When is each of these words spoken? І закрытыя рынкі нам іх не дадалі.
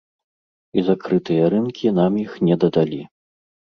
І 0.77 0.83
закрытыя 0.87 1.51
рынкі 1.55 1.93
нам 1.99 2.11
іх 2.25 2.31
не 2.49 2.55
дадалі. 2.65 3.01